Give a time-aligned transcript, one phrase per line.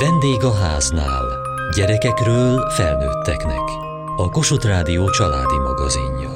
[0.00, 1.24] Vendég a háznál.
[1.76, 3.62] Gyerekekről felnőtteknek.
[4.16, 6.30] A Kossuth Rádió családi magazinja.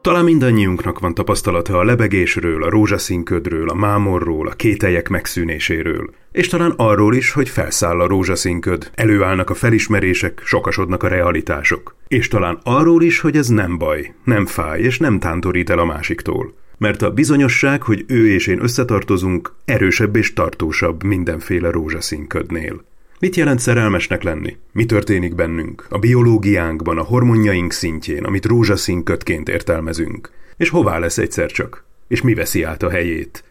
[0.00, 6.10] Talán mindannyiunknak van tapasztalata a lebegésről, a rózsaszínködről, a mámorról, a kételyek megszűnéséről.
[6.32, 11.96] És talán arról is, hogy felszáll a rózsaszínköd, előállnak a felismerések, sokasodnak a realitások.
[12.08, 15.84] És talán arról is, hogy ez nem baj, nem fáj és nem tántorít el a
[15.84, 16.54] másiktól.
[16.78, 22.84] Mert a bizonyosság, hogy ő és én összetartozunk, erősebb és tartósabb mindenféle rózsaszínködnél.
[23.20, 24.56] Mit jelent szerelmesnek lenni?
[24.72, 25.86] Mi történik bennünk?
[25.88, 30.30] A biológiánkban, a hormonjaink szintjén, amit rózsaszín kötként értelmezünk?
[30.56, 31.84] És hová lesz egyszer csak?
[32.08, 33.44] És mi veszi át a helyét?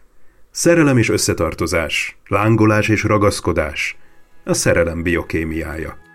[0.50, 3.96] Szerelem és összetartozás, lángolás és ragaszkodás,
[4.44, 6.07] a szerelem biokémiája.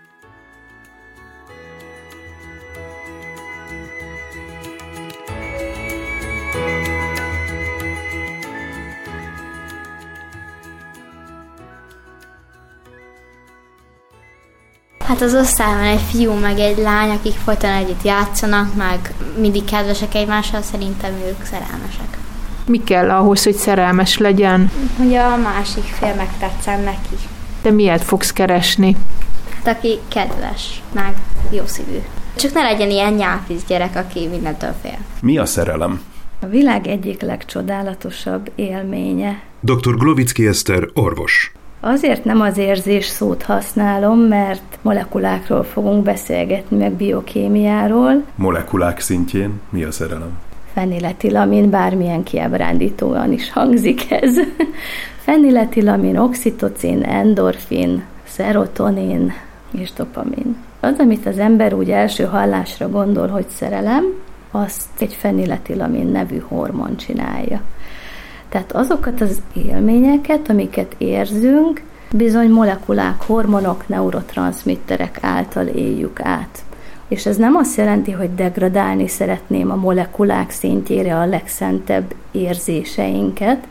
[15.14, 20.14] Hát az osztályban egy fiú meg egy lány, akik folyton együtt játszanak, meg mindig kedvesek
[20.14, 22.18] egymással, szerintem ők szerelmesek.
[22.66, 24.70] Mi kell ahhoz, hogy szerelmes legyen?
[24.96, 27.16] Hogy a másik fél megtetszen neki.
[27.62, 28.96] De miért fogsz keresni?
[29.64, 31.14] Hát aki kedves, meg
[31.50, 31.98] jó szívű.
[32.36, 34.98] Csak ne legyen ilyen nyáfiz gyerek, aki mindentől fél.
[35.20, 36.00] Mi a szerelem?
[36.40, 39.42] A világ egyik legcsodálatosabb élménye.
[39.60, 39.96] Dr.
[39.96, 41.52] Glovicki Eszter, orvos.
[41.86, 48.24] Azért nem az érzés szót használom, mert molekulákról fogunk beszélgetni, meg biokémiáról.
[48.34, 50.38] Molekulák szintjén mi a szerelem?
[50.72, 54.34] Feniletilamin, bármilyen kiábrándítóan is hangzik ez.
[55.16, 59.32] Feniletilamin, oxitocin, endorfin, serotonin
[59.70, 60.56] és dopamin.
[60.80, 64.04] Az, amit az ember úgy első hallásra gondol, hogy szerelem,
[64.50, 67.60] azt egy feniletilamin nevű hormon csinálja.
[68.54, 76.64] Tehát azokat az élményeket, amiket érzünk, bizony molekulák, hormonok, neurotranszmitterek által éljük át.
[77.08, 83.66] És ez nem azt jelenti, hogy degradálni szeretném a molekulák szintjére a legszentebb érzéseinket.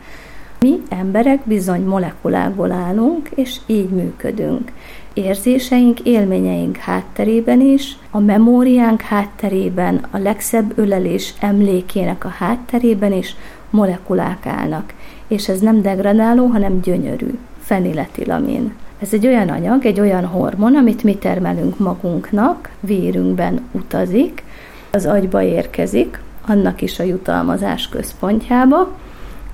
[0.60, 4.72] Mi emberek bizony molekulákból állunk, és így működünk.
[5.12, 13.36] Érzéseink, élményeink hátterében is, a memóriánk hátterében, a legszebb ölelés emlékének a hátterében is
[13.74, 14.92] molekulák állnak.
[15.28, 17.38] És ez nem degradáló, hanem gyönyörű.
[17.60, 18.72] Feniletilamin.
[18.98, 24.42] Ez egy olyan anyag, egy olyan hormon, amit mi termelünk magunknak, vérünkben utazik,
[24.90, 28.92] az agyba érkezik, annak is a jutalmazás központjába,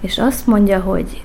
[0.00, 1.24] és azt mondja, hogy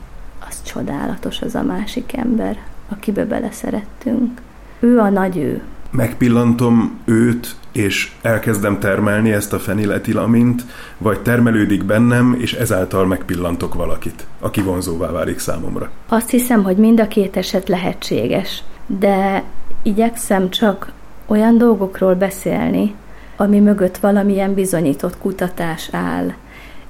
[0.49, 2.57] az csodálatos az a másik ember,
[2.89, 4.41] akibe beleszerettünk.
[4.79, 5.61] Ő a nagy ő.
[5.91, 10.63] Megpillantom őt, és elkezdem termelni ezt a feniletilamint,
[10.97, 15.89] vagy termelődik bennem, és ezáltal megpillantok valakit, aki vonzóvá válik számomra.
[16.07, 19.43] Azt hiszem, hogy mind a két eset lehetséges, de
[19.83, 20.91] igyekszem csak
[21.25, 22.95] olyan dolgokról beszélni,
[23.37, 26.33] ami mögött valamilyen bizonyított kutatás áll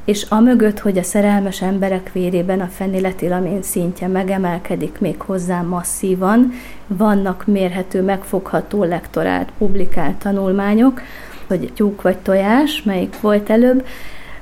[0.06, 6.52] és amögött, hogy a szerelmes emberek vérében a feniletilamin szintje megemelkedik még hozzá masszívan,
[6.88, 11.02] vannak mérhető, megfogható, lektorált, publikált tanulmányok,
[11.48, 13.86] hogy tyúk vagy tojás, melyik volt előbb,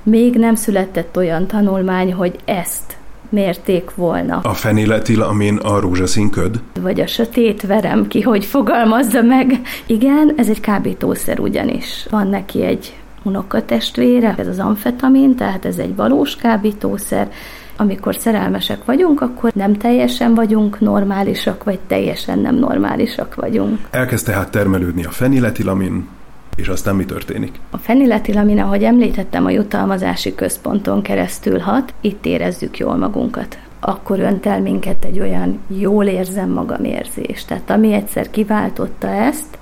[0.03, 2.97] még nem született olyan tanulmány, hogy ezt
[3.29, 4.39] mérték volna.
[4.43, 6.59] A feniletilamin a rózsaszín köd?
[6.81, 9.61] Vagy a sötét verem ki, hogy fogalmazza meg.
[9.85, 12.05] Igen, ez egy kábítószer ugyanis.
[12.09, 17.31] Van neki egy unokatestvére, ez az amfetamin, tehát ez egy valós kábítószer,
[17.77, 23.79] amikor szerelmesek vagyunk, akkor nem teljesen vagyunk normálisak, vagy teljesen nem normálisak vagyunk.
[23.89, 26.07] Elkezd tehát termelődni a feniletilamin,
[26.55, 27.59] és aztán mi történik?
[27.69, 34.45] A feniletilamin, ahogy említettem, a jutalmazási központon keresztül hat, itt érezzük jól magunkat akkor önt
[34.45, 37.45] el minket egy olyan jól érzem magam érzés.
[37.45, 39.57] Tehát ami egyszer kiváltotta ezt,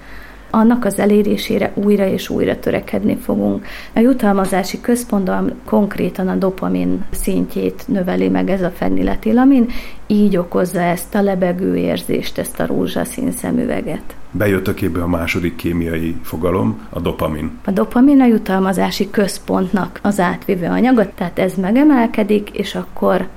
[0.52, 3.66] annak az elérésére újra és újra törekedni fogunk.
[3.94, 9.68] A jutalmazási központban konkrétan a dopamin szintjét növeli meg ez a fenniletilamin,
[10.08, 14.16] így okozza ezt a lebegő érzést, ezt a rózsaszín szemüveget.
[14.32, 17.52] Bejött a képbe a második kémiai fogalom, a dopamin.
[17.66, 23.28] A dopamin a jutalmazási központnak az átvívő anyaga, tehát ez megemelkedik, és akkor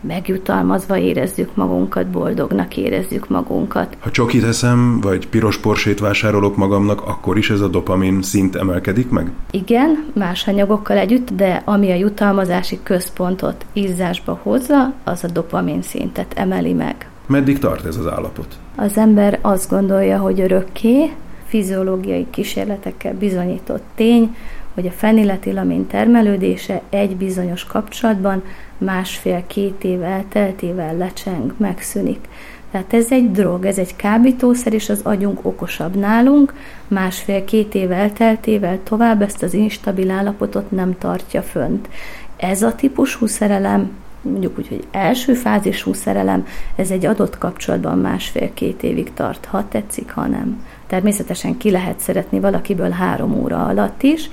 [0.00, 3.96] megjutalmazva érezzük magunkat, boldognak érezzük magunkat.
[4.00, 9.10] Ha csokit eszem, vagy piros porsét vásárolok magamnak, akkor is ez a dopamin szint emelkedik
[9.10, 9.30] meg?
[9.50, 16.32] Igen, más anyagokkal együtt, de ami a jutalmazási központot izzásba hozza, az a dopamin szintet
[16.36, 17.10] emeli meg.
[17.26, 18.58] Meddig tart ez az állapot?
[18.76, 21.12] Az ember azt gondolja, hogy örökké,
[21.44, 24.36] fiziológiai kísérletekkel bizonyított tény,
[24.78, 28.42] hogy a feniletilamin termelődése egy bizonyos kapcsolatban
[28.78, 32.28] másfél-két év elteltével lecseng, megszűnik.
[32.70, 36.54] Tehát ez egy drog, ez egy kábítószer, és az agyunk okosabb nálunk,
[36.88, 41.88] másfél-két év elteltével tovább ezt az instabil állapotot nem tartja fönt.
[42.36, 43.90] Ez a típusú szerelem,
[44.22, 46.46] mondjuk úgy, hogy első fázisú szerelem,
[46.76, 50.62] ez egy adott kapcsolatban másfél-két évig tart, ha tetszik, ha nem.
[50.86, 54.30] Természetesen ki lehet szeretni valakiből három óra alatt is,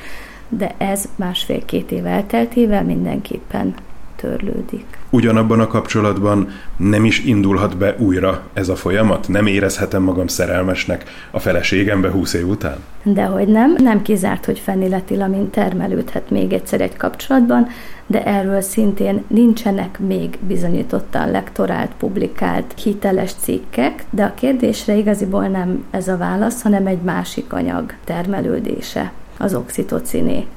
[0.49, 3.75] de ez másfél-két év elteltével mindenképpen
[4.15, 4.85] törlődik.
[5.09, 9.27] Ugyanabban a kapcsolatban nem is indulhat be újra ez a folyamat?
[9.27, 12.77] Nem érezhetem magam szerelmesnek a feleségembe húsz év után?
[13.03, 13.75] Dehogy nem.
[13.77, 17.67] Nem kizárt, hogy feniletilamin termelődhet még egyszer egy kapcsolatban,
[18.07, 25.85] de erről szintén nincsenek még bizonyítottan lektorált, publikált, hiteles cikkek, de a kérdésre igaziból nem
[25.91, 30.47] ez a válasz, hanem egy másik anyag termelődése, az oxitociné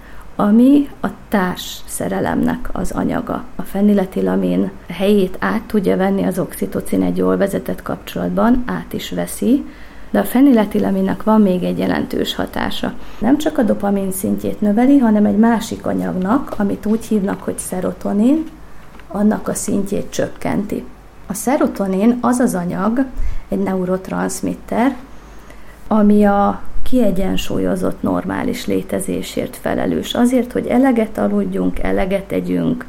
[0.40, 3.44] ami a társ szerelemnek az anyaga.
[3.56, 9.64] A feniletilamin helyét át tudja venni az oxitocin egy jól vezetett kapcsolatban, át is veszi,
[10.10, 12.92] de a feniletilaminnak van még egy jelentős hatása.
[13.18, 18.44] Nem csak a dopamin szintjét növeli, hanem egy másik anyagnak, amit úgy hívnak, hogy szerotonin,
[19.08, 20.84] annak a szintjét csökkenti.
[21.26, 23.04] A szerotonin az az anyag,
[23.48, 24.96] egy neurotranszmitter,
[25.88, 30.14] ami a kiegyensúlyozott normális létezésért felelős.
[30.14, 32.86] Azért, hogy eleget aludjunk, eleget tegyünk,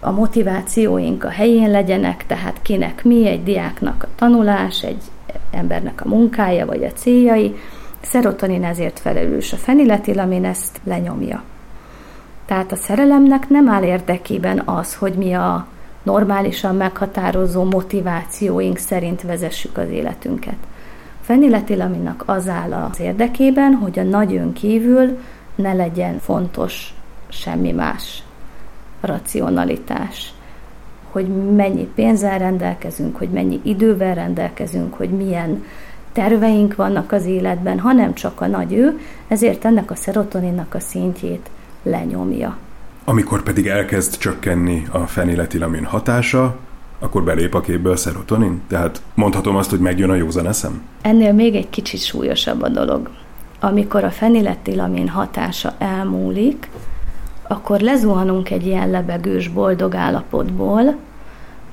[0.00, 5.02] a motivációink a helyén legyenek, tehát kinek mi, egy diáknak a tanulás, egy
[5.50, 7.54] embernek a munkája vagy a céljai.
[8.00, 9.52] Szerotonin ezért felelős.
[9.52, 11.42] A feniletilamin ezt lenyomja.
[12.46, 15.66] Tehát a szerelemnek nem áll érdekében az, hogy mi a
[16.02, 20.56] normálisan meghatározó motivációink szerint vezessük az életünket.
[21.26, 25.18] Feniletilaminnak az áll az érdekében, hogy a nagy ön kívül
[25.54, 26.94] ne legyen fontos
[27.28, 28.22] semmi más.
[29.00, 30.32] Racionalitás.
[31.10, 35.64] Hogy mennyi pénzzel rendelkezünk, hogy mennyi idővel rendelkezünk, hogy milyen
[36.12, 41.50] terveink vannak az életben, hanem csak a nagy ő, ezért ennek a szerotoninnak a szintjét
[41.82, 42.56] lenyomja.
[43.04, 46.56] Amikor pedig elkezd csökkenni a feniletilamin hatása,
[46.98, 48.62] akkor belép a képbe a szerotonin?
[48.68, 50.82] Tehát mondhatom azt, hogy megjön a józan eszem?
[51.02, 53.10] Ennél még egy kicsit súlyosabb a dolog.
[53.60, 56.68] Amikor a feniletilamin hatása elmúlik,
[57.48, 60.96] akkor lezuhanunk egy ilyen lebegős, boldog állapotból,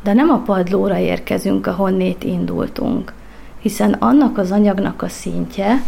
[0.03, 3.13] de nem a padlóra érkezünk, ahonnét indultunk,
[3.59, 5.83] hiszen annak az anyagnak a szintje,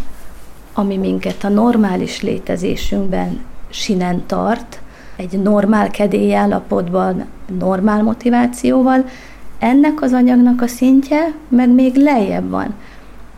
[0.73, 4.81] ami minket a normális létezésünkben sinen tart,
[5.15, 7.25] egy normál kedélyállapotban,
[7.59, 9.06] normál motivációval,
[9.59, 12.73] ennek az anyagnak a szintje meg még lejjebb van.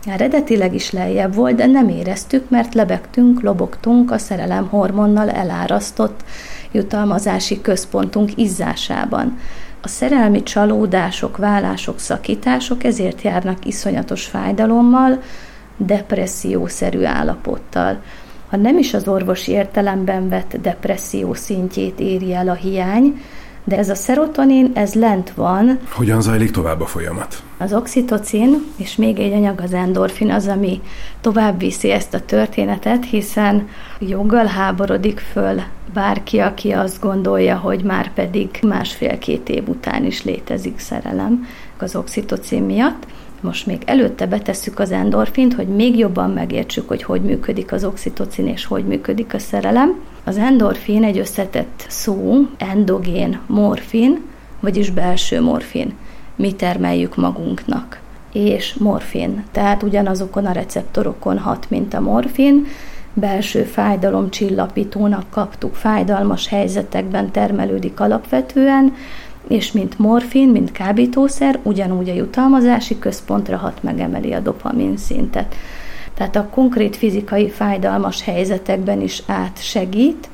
[0.06, 6.24] Eredetileg is lejjebb volt, de nem éreztük, mert lebegtünk, lobogtunk a szerelem hormonnal elárasztott
[6.72, 9.38] jutalmazási központunk izzásában.
[9.82, 15.22] A szerelmi csalódások, vállások, szakítások ezért járnak iszonyatos fájdalommal,
[15.76, 18.00] depressziószerű állapottal
[18.48, 23.20] ha nem is az orvosi értelemben vett depresszió szintjét éri el a hiány,
[23.64, 25.78] de ez a szerotonin, ez lent van.
[25.90, 27.42] Hogyan zajlik tovább a folyamat?
[27.58, 30.80] Az oxitocin, és még egy anyag az endorfin az, ami
[31.20, 33.68] tovább viszi ezt a történetet, hiszen
[33.98, 35.60] joggal háborodik föl
[35.92, 41.46] bárki, aki azt gondolja, hogy már pedig másfél-két év után is létezik szerelem
[41.82, 43.06] az oxitocin miatt.
[43.40, 48.46] Most még előtte betesszük az endorfint, hogy még jobban megértsük, hogy hogy működik az oxitocin
[48.46, 50.00] és hogy működik a szerelem.
[50.24, 54.20] Az endorfin egy összetett szó, endogén morfin,
[54.60, 55.94] vagyis belső morfin.
[56.36, 58.00] Mi termeljük magunknak.
[58.32, 62.66] És morfin, tehát ugyanazokon a receptorokon hat, mint a morfin,
[63.14, 68.94] belső fájdalom csillapítónak kaptuk, fájdalmas helyzetekben termelődik alapvetően,
[69.48, 75.54] és mint morfin, mint kábítószer, ugyanúgy a jutalmazási központra hat, megemeli a dopamin szintet.
[76.14, 80.28] Tehát a konkrét fizikai fájdalmas helyzetekben is átsegít,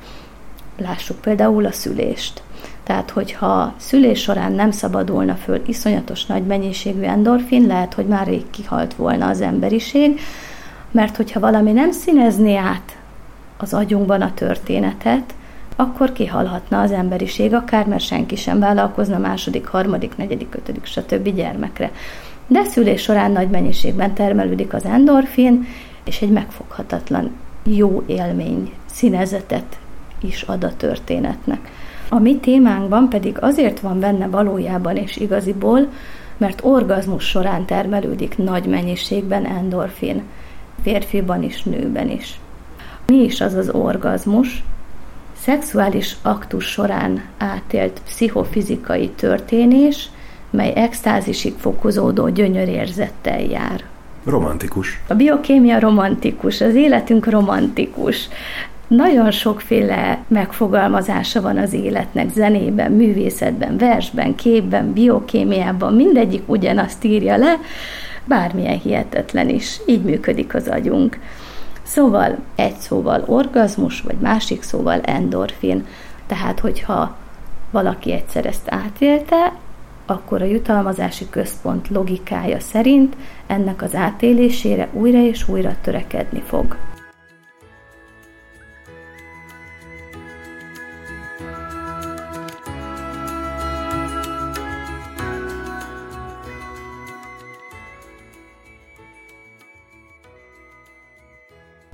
[0.78, 2.42] lássuk például a szülést.
[2.82, 8.50] Tehát, hogyha szülés során nem szabadulna föl iszonyatos nagy mennyiségű endorfin, lehet, hogy már rég
[8.50, 10.20] kihalt volna az emberiség,
[10.90, 12.96] mert hogyha valami nem színezné át
[13.56, 15.34] az agyunkban a történetet,
[15.76, 21.34] akkor kihalhatna az emberiség akár, mert senki sem vállalkozna második, harmadik, negyedik, ötödik, stb.
[21.34, 21.90] gyermekre.
[22.46, 25.66] De szülés során nagy mennyiségben termelődik az endorfin,
[26.04, 27.30] és egy megfoghatatlan
[27.64, 29.78] jó élmény, színezetet
[30.20, 31.70] is ad a történetnek.
[32.08, 35.88] A mi témánkban pedig azért van benne valójában és igaziból,
[36.36, 40.22] mert orgazmus során termelődik nagy mennyiségben endorfin,
[40.82, 42.40] férfiban is, nőben is.
[43.06, 44.64] Mi is az az orgazmus?
[45.44, 50.08] Szexuális aktus során átélt pszichofizikai történés,
[50.50, 53.84] mely extázisig fokozódó gyönyörérzettel jár.
[54.24, 55.00] Romantikus.
[55.08, 58.28] A biokémia romantikus, az életünk romantikus.
[58.86, 67.58] Nagyon sokféle megfogalmazása van az életnek, zenében, művészetben, versben, képben, biokémiában, mindegyik ugyanazt írja le,
[68.24, 69.80] bármilyen hihetetlen is.
[69.86, 71.18] Így működik az agyunk.
[71.84, 75.86] Szóval egy szóval orgazmus, vagy másik szóval endorfin.
[76.26, 77.16] Tehát, hogyha
[77.70, 79.52] valaki egyszer ezt átélte,
[80.06, 86.76] akkor a jutalmazási központ logikája szerint ennek az átélésére újra és újra törekedni fog.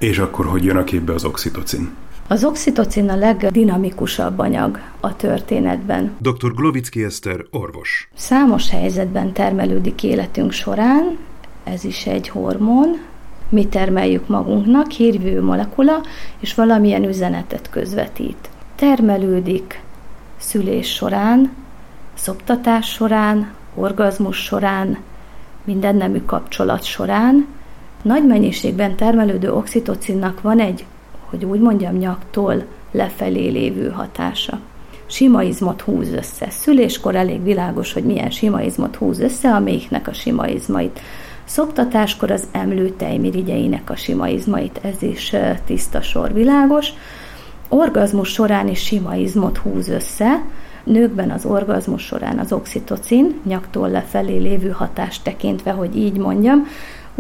[0.01, 1.91] És akkor hogy jön a képbe az oxitocin?
[2.29, 6.17] Az oxitocin a legdinamikusabb anyag a történetben.
[6.19, 6.55] Dr.
[6.55, 8.09] Glovicki Eszter, orvos.
[8.15, 11.19] Számos helyzetben termelődik életünk során,
[11.65, 12.99] ez is egy hormon,
[13.49, 16.01] mi termeljük magunknak, hírvő molekula,
[16.39, 18.51] és valamilyen üzenetet közvetít.
[18.75, 19.83] Termelődik
[20.37, 21.51] szülés során,
[22.15, 24.99] szoptatás során, orgazmus során,
[25.65, 27.47] minden nemű kapcsolat során.
[28.03, 30.85] Nagy mennyiségben termelődő oxitocinnak van egy
[31.31, 34.59] hogy úgy mondjam, nyaktól lefelé lévő hatása.
[35.07, 36.51] Sima izmot húz össze.
[36.51, 41.01] Szüléskor elég világos, hogy milyen sima izmot húz össze, amelyiknek a sima izmait.
[41.45, 46.89] Szoktatáskor az emlőtejmirigyeinek a sima izmait, ez is tiszta sor világos.
[47.69, 50.45] Orgazmus során is sima izmot húz össze,
[50.85, 56.67] nőkben az orgazmus során az oxitocin, nyaktól lefelé lévő hatást tekintve, hogy így mondjam,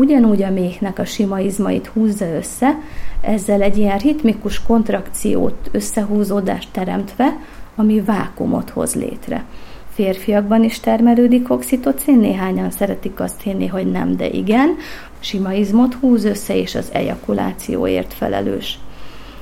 [0.00, 2.78] ugyanúgy a méhnek a sima izmait húzza össze,
[3.20, 7.38] ezzel egy ilyen ritmikus kontrakciót, összehúzódást teremtve,
[7.76, 9.44] ami vákumot hoz létre.
[9.92, 14.76] Férfiakban is termelődik oxitocin, néhányan szeretik azt hinni, hogy nem, de igen.
[15.18, 18.78] Sima izmot húz össze, és az ejakulációért felelős.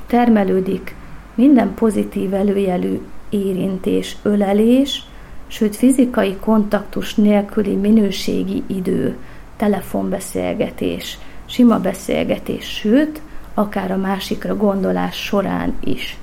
[0.06, 0.94] Termelődik
[1.34, 3.00] minden pozitív előjelű
[3.30, 5.04] érintés, ölelés,
[5.46, 9.16] sőt fizikai kontaktus nélküli minőségi idő,
[9.58, 13.20] telefonbeszélgetés, sima beszélgetés, sőt,
[13.54, 16.18] akár a másikra gondolás során is.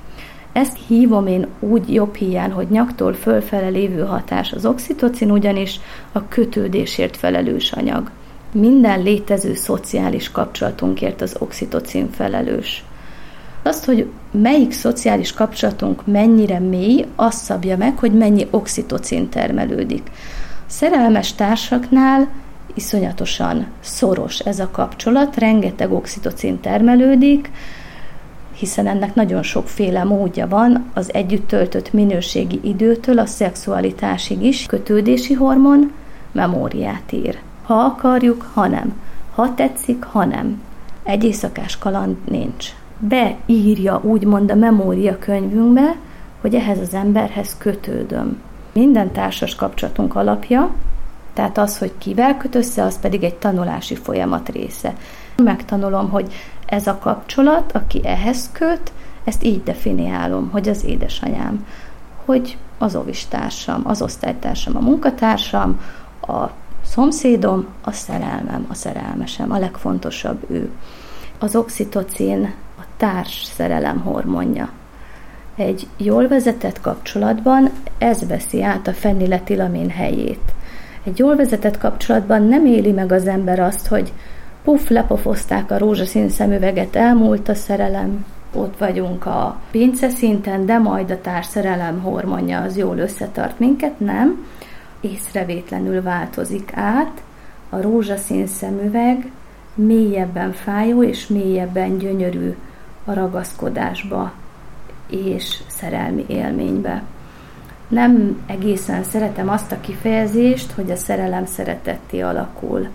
[0.51, 5.79] Ezt hívom én úgy jobb hiány, hogy nyaktól fölfele lévő hatás az oxitocin, ugyanis
[6.11, 8.11] a kötődésért felelős anyag.
[8.51, 12.83] Minden létező szociális kapcsolatunkért az oxitocin felelős.
[13.63, 20.11] Azt, hogy melyik szociális kapcsolatunk mennyire mély, azt szabja meg, hogy mennyi oxitocin termelődik.
[20.65, 22.27] Szerelmes társaknál
[22.75, 27.51] iszonyatosan szoros ez a kapcsolat, rengeteg oxitocin termelődik,
[28.55, 35.33] hiszen ennek nagyon sokféle módja van, az együtt töltött minőségi időtől a szexualitásig is, kötődési
[35.33, 35.91] hormon
[36.31, 37.39] memóriát ír.
[37.63, 39.01] Ha akarjuk, ha nem.
[39.35, 40.61] Ha tetszik, ha nem.
[41.03, 42.69] Egy éjszakás kaland nincs.
[42.99, 45.95] Beírja úgymond a memória könyvünkbe,
[46.41, 48.41] hogy ehhez az emberhez kötődöm.
[48.73, 50.71] Minden társas kapcsolatunk alapja
[51.35, 54.93] tehát az, hogy kivel köt össze, az pedig egy tanulási folyamat része.
[55.37, 56.33] Megtanulom, hogy
[56.65, 58.91] ez a kapcsolat, aki ehhez köt,
[59.23, 61.65] ezt így definiálom, hogy az édesanyám,
[62.25, 65.79] hogy az ovistársam, az osztálytársam, a munkatársam,
[66.21, 66.45] a
[66.85, 70.71] szomszédom, a szerelmem, a szerelmesem, a legfontosabb ő.
[71.39, 74.69] Az oxitocin a társ szerelem hormonja.
[75.55, 80.54] Egy jól vezetett kapcsolatban ez veszi át a feniletilamin helyét.
[81.05, 84.13] Egy jól vezetett kapcsolatban nem éli meg az ember azt, hogy
[84.63, 91.11] puff, lepofozták a rózsaszín szemüveget, elmúlt a szerelem, ott vagyunk a pince szinten, de majd
[91.11, 94.45] a társzerelem hormonja az jól összetart minket, nem.
[95.01, 97.21] Észrevétlenül változik át,
[97.69, 99.31] a rózsaszín szemüveg
[99.75, 102.55] mélyebben fájó és mélyebben gyönyörű
[103.05, 104.33] a ragaszkodásba
[105.09, 107.03] és szerelmi élménybe
[107.87, 112.87] nem egészen szeretem azt a kifejezést, hogy a szerelem szeretetté alakul.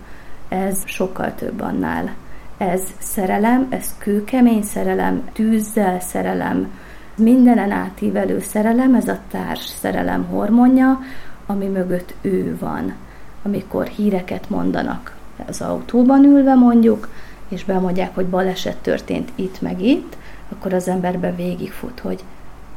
[0.48, 2.14] Ez sokkal több annál.
[2.58, 6.70] Ez szerelem, ez kőkemény szerelem, tűzzel szerelem,
[7.16, 11.00] mindenen átívelő szerelem, ez a társ szerelem hormonja,
[11.46, 12.94] ami mögött ő van.
[13.42, 15.16] Amikor híreket mondanak
[15.46, 17.08] az autóban ülve mondjuk,
[17.48, 20.16] és bemondják, hogy baleset történt itt meg itt,
[20.48, 22.24] akkor az emberbe végigfut, hogy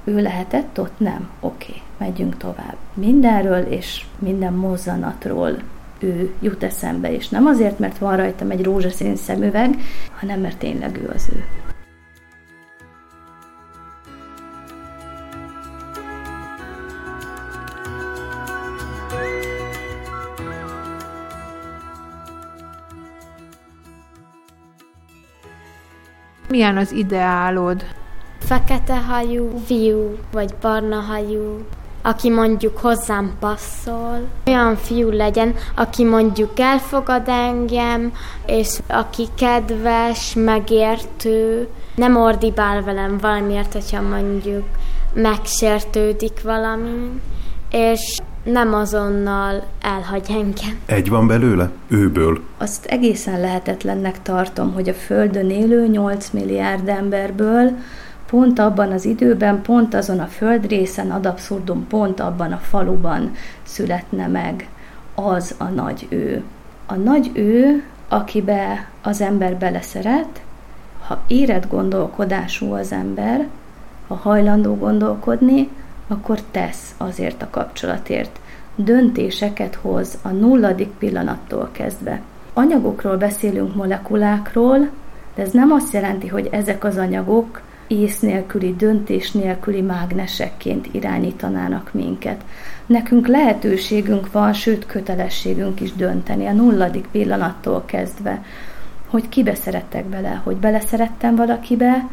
[0.04, 1.00] ő lehetett ott?
[1.00, 1.30] Nem.
[1.40, 2.76] Oké, okay, megyünk tovább.
[2.94, 5.52] Mindenről és minden mozzanatról
[6.00, 9.76] ő jut eszembe, és nem azért, mert van rajtam egy rózsaszín szemüveg,
[10.20, 11.44] hanem mert tényleg ő az ő.
[26.50, 27.84] Milyen az ideálod?
[28.40, 31.66] Fekete hajú, fiú, vagy barna hajú,
[32.04, 34.20] aki mondjuk hozzám passzol.
[34.48, 38.14] Olyan fiú legyen, aki mondjuk elfogad engem,
[38.46, 44.66] és aki kedves, megértő, nem ordibál velem valamiért, hogyha mondjuk
[45.14, 47.22] megsértődik valami,
[47.72, 50.80] és nem azonnal elhagy engem.
[50.86, 51.70] Egy van belőle?
[51.88, 52.40] Őből.
[52.58, 57.72] Azt egészen lehetetlennek tartom, hogy a Földön élő 8 milliárd emberből
[58.30, 63.32] pont abban az időben, pont azon a földrészen, ad abszurdum, pont abban a faluban
[63.64, 64.68] születne meg
[65.16, 66.44] az a nagy ő.
[66.86, 70.42] A nagy ő, akibe az ember beleszeret,
[71.08, 73.48] ha érett gondolkodású az ember,
[74.08, 75.70] ha hajlandó gondolkodni,
[76.08, 78.40] akkor tesz azért a kapcsolatért.
[78.76, 82.22] Döntéseket hoz a nulladik pillanattól kezdve.
[82.54, 84.90] Anyagokról beszélünk, molekulákról,
[85.36, 91.94] de ez nem azt jelenti, hogy ezek az anyagok ész nélküli, döntés nélküli mágnesekként irányítanának
[91.94, 92.44] minket.
[92.86, 98.44] Nekünk lehetőségünk van, sőt kötelességünk is dönteni a nulladik pillanattól kezdve,
[99.08, 102.08] hogy kibe szerettek bele, hogy beleszerettem valakibe,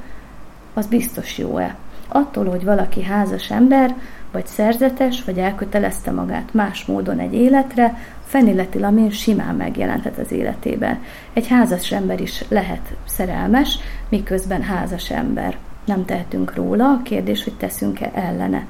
[0.74, 1.76] az biztos jó-e.
[2.08, 3.94] Attól, hogy valaki házas ember,
[4.32, 10.98] vagy szerzetes, vagy elkötelezte magát más módon egy életre, feniletilamin simán megjelenthet az életében.
[11.32, 15.56] Egy házas ember is lehet szerelmes, miközben házas ember.
[15.84, 18.66] Nem tehetünk róla, a kérdés, hogy teszünk-e ellene.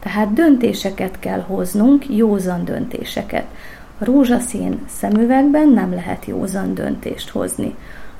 [0.00, 3.44] Tehát döntéseket kell hoznunk, józan döntéseket.
[3.98, 7.74] A rózsaszín szemüvegben nem lehet józan döntést hozni.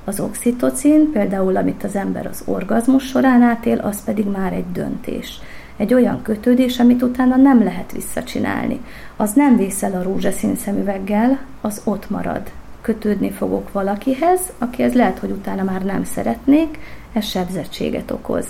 [0.04, 5.40] Az oxitocin, például amit az ember az orgazmus során átél, az pedig már egy döntés.
[5.76, 8.80] Egy olyan kötődés, amit utána nem lehet visszacsinálni.
[9.16, 12.50] Az nem vészel a rózsaszín szemüveggel, az ott marad.
[12.80, 16.78] Kötődni fogok valakihez, akihez lehet, hogy utána már nem szeretnék,
[17.12, 18.46] ez sebzettséget okoz.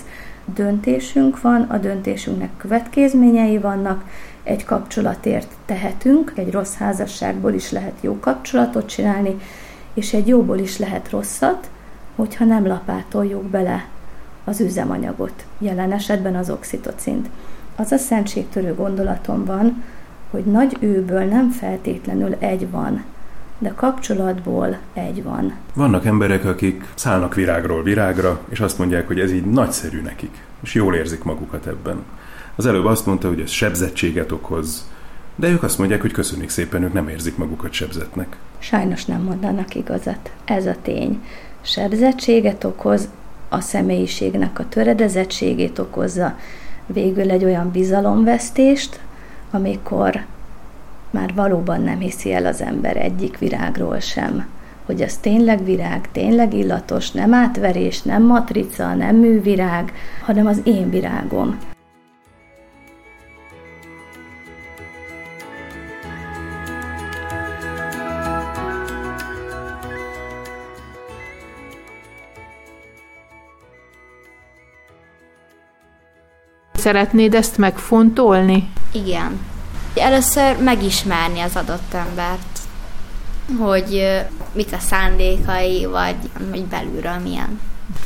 [0.55, 4.03] Döntésünk van, a döntésünknek következményei vannak,
[4.43, 9.37] egy kapcsolatért tehetünk, egy rossz házasságból is lehet jó kapcsolatot csinálni,
[9.93, 11.69] és egy jóból is lehet rosszat,
[12.15, 13.85] hogyha nem lapátoljuk bele
[14.45, 17.29] az üzemanyagot, jelen esetben az oxitocint.
[17.75, 19.83] Az a szentségtörő gondolatom van,
[20.31, 23.03] hogy nagy őből nem feltétlenül egy van,
[23.57, 25.53] de kapcsolatból egy van.
[25.73, 30.73] Vannak emberek, akik szállnak virágról virágra, és azt mondják, hogy ez így nagyszerű nekik, és
[30.73, 32.03] jól érzik magukat ebben.
[32.55, 34.89] Az előbb azt mondta, hogy ez sebzettséget okoz,
[35.35, 38.37] de ők azt mondják, hogy köszönjük szépen, ők nem érzik magukat sebzetnek.
[38.59, 40.31] Sajnos nem mondanak igazat.
[40.45, 41.23] Ez a tény.
[41.61, 43.09] Sebzettséget okoz,
[43.55, 46.37] a személyiségnek a töredezettségét okozza,
[46.85, 48.99] végül egy olyan bizalomvesztést,
[49.51, 50.25] amikor
[51.09, 54.47] már valóban nem hiszi el az ember egyik virágról sem,
[54.85, 59.93] hogy az tényleg virág, tényleg illatos, nem átverés, nem matrica, nem művirág,
[60.25, 61.57] hanem az én virágom.
[76.85, 78.69] Szeretnéd ezt megfontolni?
[78.91, 79.39] Igen.
[79.95, 82.59] Először megismerni az adott embert,
[83.59, 84.21] hogy
[84.51, 86.15] mik a szándékai, vagy
[86.51, 87.59] hogy belülről milyen.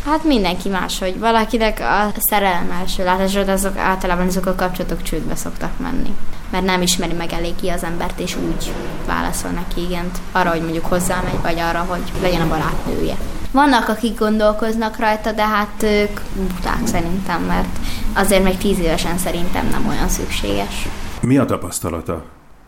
[0.05, 5.35] Hát mindenki más, hogy valakinek a szerelem első látásod, azok általában azok a kapcsolatok csődbe
[5.35, 6.15] szoktak menni.
[6.49, 8.73] Mert nem ismeri meg elég ki az embert, és úgy
[9.07, 13.15] válaszol neki igent arra, hogy mondjuk hozzámegy, vagy arra, hogy legyen a barátnője.
[13.51, 17.79] Vannak, akik gondolkoznak rajta, de hát ők buták szerintem, mert
[18.13, 20.87] azért még tíz évesen szerintem nem olyan szükséges.
[21.21, 22.25] Mi a tapasztalata?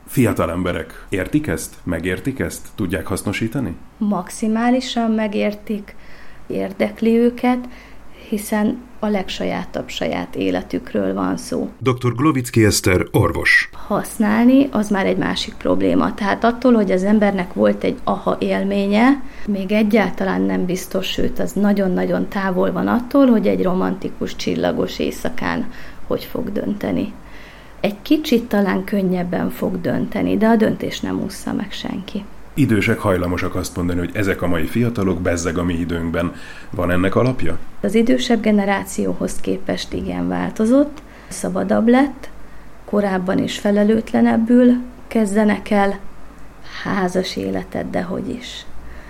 [0.08, 1.76] Fiatal emberek értik ezt?
[1.84, 2.67] Megértik ezt?
[2.76, 3.76] Tudják hasznosítani?
[3.98, 5.96] Maximálisan megértik,
[6.48, 7.60] érdekli őket,
[8.32, 11.70] hiszen a legsajátabb saját életükről van szó.
[11.80, 12.15] Dr.
[12.15, 13.70] Glovicki Eszter, orvos.
[13.88, 16.13] Használni az már egy másik probléma.
[16.13, 21.52] Tehát attól, hogy az embernek volt egy aha élménye, még egyáltalán nem biztos, sőt, az
[21.52, 25.72] nagyon-nagyon távol van attól, hogy egy romantikus, csillagos éjszakán
[26.08, 27.13] hogy fog dönteni.
[27.80, 33.55] Egy kicsit talán könnyebben fog dönteni, de a döntés nem ússza meg senki idősek hajlamosak
[33.55, 36.33] azt mondani, hogy ezek a mai fiatalok bezzeg a mi időnkben.
[36.69, 37.57] Van ennek alapja?
[37.81, 42.29] Az idősebb generációhoz képest igen változott, szabadabb lett,
[42.85, 44.73] korábban is felelőtlenebbül
[45.07, 45.99] kezdenek el
[46.83, 48.65] házas életet, de hogy is.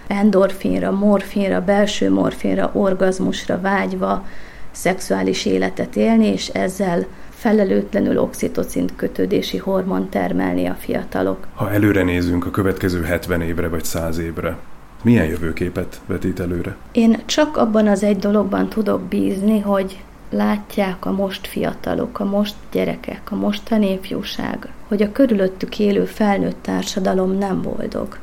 [0.08, 4.26] Endorfinra, morfinra, belső morfinra, orgazmusra vágyva
[4.72, 11.48] szexuális életet élni, és ezzel felelőtlenül oxitocint kötődési hormon termelni a fiatalok.
[11.54, 14.58] Ha előre nézünk a következő 70 évre vagy 100 évre,
[15.04, 16.76] Milyen jövőképet vetít előre?
[16.92, 22.56] Én csak abban az egy dologban tudok bízni, hogy látják a most fiatalok, a most
[22.72, 28.18] gyerekek, a mostani ifjúság, hogy a körülöttük élő felnőtt társadalom nem boldog.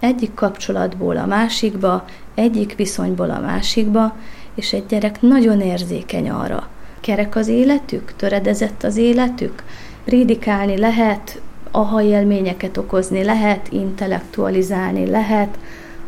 [0.00, 4.16] Egyik kapcsolatból a másikba, egyik viszonyból a másikba,
[4.56, 6.68] és egy gyerek nagyon érzékeny arra.
[7.00, 8.12] Kerek az életük?
[8.16, 9.62] Töredezett az életük?
[10.04, 11.40] Prédikálni lehet,
[11.70, 15.58] aha élményeket okozni lehet, intellektualizálni lehet,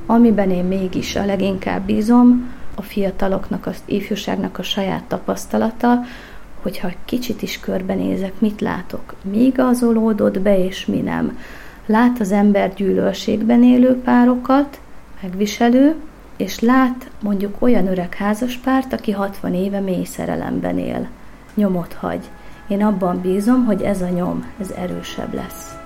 [0.07, 6.01] amiben én mégis a leginkább bízom, a fiataloknak, az ifjúságnak a saját tapasztalata,
[6.63, 11.39] hogyha kicsit is körbenézek, mit látok, mi igazolódott be, és mi nem.
[11.87, 14.81] Lát az ember gyűlölségben élő párokat,
[15.23, 15.95] megviselő,
[16.39, 21.09] és lát mondjuk olyan öreg házaspárt, aki 60 éve mély szerelemben él.
[21.55, 22.31] Nyomot hagy.
[22.69, 25.78] Én abban bízom, hogy ez a nyom, ez erősebb lesz.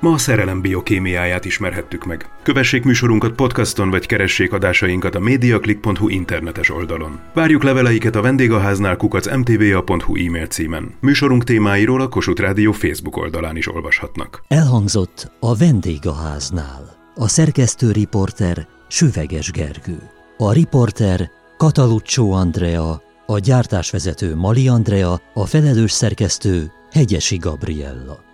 [0.00, 2.28] Ma a szerelem biokémiáját ismerhettük meg.
[2.42, 7.20] Kövessék műsorunkat podcaston, vagy keressék adásainkat a mediaclick.hu internetes oldalon.
[7.34, 10.94] Várjuk leveleiket a vendégháznál kukac mtva.hu e-mail címen.
[11.00, 14.42] Műsorunk témáiról a Kossuth Rádió Facebook oldalán is olvashatnak.
[14.48, 16.96] Elhangzott a vendégháznál.
[17.14, 19.98] A szerkesztő riporter Süveges Gergő.
[20.36, 28.29] A riporter Kataluccio Andrea, a gyártásvezető Mali Andrea, a felelős szerkesztő Hegyesi Gabriella.